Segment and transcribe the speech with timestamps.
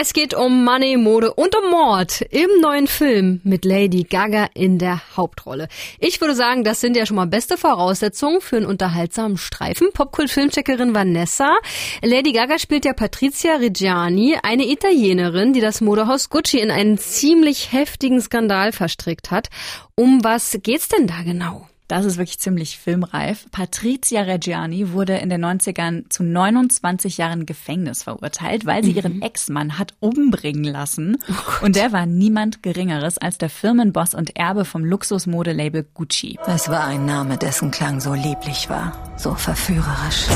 [0.00, 4.78] Es geht um Money, Mode und um Mord im neuen Film mit Lady Gaga in
[4.78, 5.66] der Hauptrolle.
[5.98, 9.88] Ich würde sagen, das sind ja schon mal beste Voraussetzungen für einen unterhaltsamen Streifen.
[9.92, 11.56] Popkult-Filmcheckerin Vanessa.
[12.00, 17.72] Lady Gaga spielt ja Patrizia Reggiani, eine Italienerin, die das Modehaus Gucci in einen ziemlich
[17.72, 19.48] heftigen Skandal verstrickt hat.
[19.96, 21.66] Um was geht's denn da genau?
[21.88, 23.46] Das ist wirklich ziemlich filmreif.
[23.50, 28.96] Patrizia Reggiani wurde in den 90ern zu 29 Jahren Gefängnis verurteilt, weil sie mhm.
[28.96, 31.16] ihren Ex-Mann hat umbringen lassen.
[31.30, 36.38] Oh und der war niemand Geringeres als der Firmenboss und Erbe vom Luxusmodelabel Gucci.
[36.46, 40.26] Es war ein Name, dessen Klang so lieblich war, so verführerisch.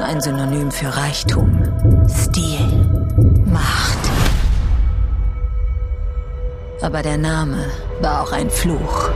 [0.00, 1.62] Ein Synonym für Reichtum,
[2.08, 2.66] Stil,
[3.46, 4.31] Macht.
[6.82, 9.08] Aber der Name war auch ein Fluch.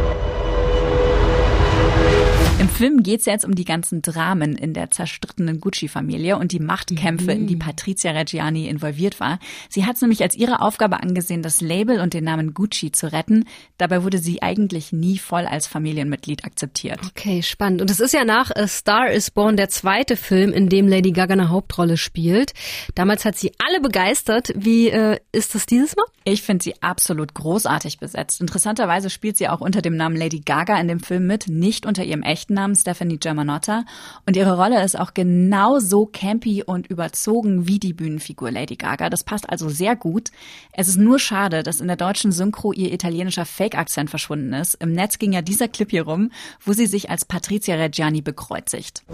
[2.60, 6.60] Im Film geht es jetzt um die ganzen Dramen in der zerstrittenen Gucci-Familie und die
[6.60, 7.40] Machtkämpfe, mhm.
[7.42, 9.40] in die Patrizia Reggiani involviert war.
[9.68, 13.12] Sie hat es nämlich als ihre Aufgabe angesehen, das Label und den Namen Gucci zu
[13.12, 13.46] retten.
[13.78, 17.00] Dabei wurde sie eigentlich nie voll als Familienmitglied akzeptiert.
[17.08, 17.82] Okay, spannend.
[17.82, 21.10] Und es ist ja nach A Star is Born der zweite Film, in dem Lady
[21.10, 22.54] Gaga eine Hauptrolle spielt.
[22.94, 24.52] Damals hat sie alle begeistert.
[24.54, 26.06] Wie äh, ist das dieses Mal?
[26.28, 28.40] Ich finde sie absolut großartig besetzt.
[28.40, 32.02] Interessanterweise spielt sie auch unter dem Namen Lady Gaga in dem Film mit, nicht unter
[32.02, 33.84] ihrem echten Namen Stephanie Germanotta
[34.26, 39.08] und ihre Rolle ist auch genauso campy und überzogen wie die Bühnenfigur Lady Gaga.
[39.08, 40.32] Das passt also sehr gut.
[40.72, 44.74] Es ist nur schade, dass in der deutschen Synchro ihr italienischer Fake-Akzent verschwunden ist.
[44.74, 49.04] Im Netz ging ja dieser Clip hier rum, wo sie sich als Patrizia Reggiani bekreuzigt.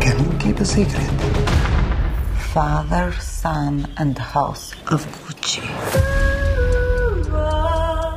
[0.00, 1.00] Can you keep a secret?
[2.52, 3.10] Father,
[3.40, 5.62] Son and House of Gucci.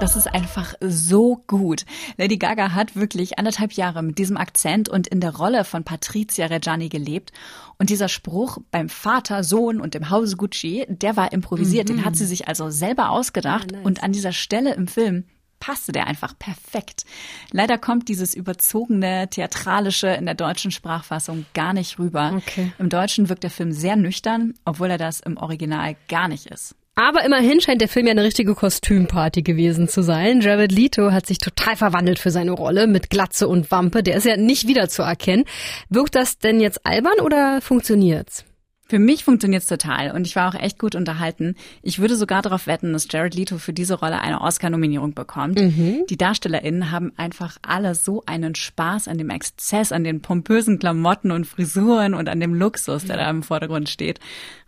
[0.02, 1.86] Das ist einfach so gut.
[2.18, 6.48] Lady Gaga hat wirklich anderthalb Jahre mit diesem Akzent und in der Rolle von Patrizia
[6.48, 7.32] Reggiani gelebt.
[7.80, 11.88] Und dieser Spruch beim Vater, Sohn und im Hause Gucci, der war improvisiert.
[11.88, 11.94] Mhm.
[11.94, 13.72] Den hat sie sich also selber ausgedacht.
[13.72, 13.86] Ja, nice.
[13.86, 15.24] Und an dieser Stelle im Film
[15.64, 17.06] passte der einfach perfekt.
[17.52, 22.34] Leider kommt dieses überzogene, theatralische in der deutschen Sprachfassung gar nicht rüber.
[22.36, 22.74] Okay.
[22.80, 26.76] Im Deutschen wirkt der Film sehr nüchtern, obwohl er das im Original gar nicht ist.
[26.96, 30.42] Aber immerhin scheint der Film ja eine richtige Kostümparty gewesen zu sein.
[30.42, 34.04] Jared Leto hat sich total verwandelt für seine Rolle mit Glatze und Wampe.
[34.04, 35.46] Der ist ja nicht wiederzuerkennen.
[35.88, 38.44] Wirkt das denn jetzt albern oder funktioniert's?
[38.86, 41.56] Für mich funktioniert's total und ich war auch echt gut unterhalten.
[41.82, 45.58] Ich würde sogar darauf wetten, dass Jared Leto für diese Rolle eine Oscar-Nominierung bekommt.
[45.58, 46.04] Mhm.
[46.10, 51.32] Die DarstellerInnen haben einfach alle so einen Spaß an dem Exzess, an den pompösen Klamotten
[51.32, 54.20] und Frisuren und an dem Luxus, der da im Vordergrund steht.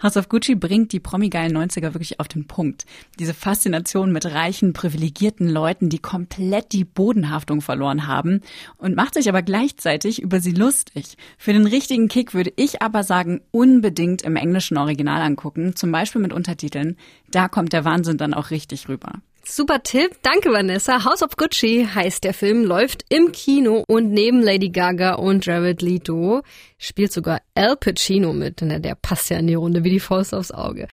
[0.01, 2.85] House of Gucci bringt die promigeilen 90er wirklich auf den Punkt.
[3.19, 8.41] Diese Faszination mit reichen, privilegierten Leuten, die komplett die Bodenhaftung verloren haben
[8.77, 11.17] und macht sich aber gleichzeitig über sie lustig.
[11.37, 15.91] Für den richtigen Kick würde ich aber sagen, unbedingt unbedingt im englischen Original angucken, zum
[15.91, 16.97] Beispiel mit Untertiteln.
[17.31, 19.13] Da kommt der Wahnsinn dann auch richtig rüber.
[19.47, 21.05] Super Tipp, danke Vanessa.
[21.05, 25.83] House of Gucci heißt der Film, läuft im Kino und neben Lady Gaga und Jared
[25.83, 26.41] Leto
[26.79, 28.61] spielt sogar Al Pacino mit.
[28.61, 30.83] Der passt ja in die Runde wie die Faust aufs Auge.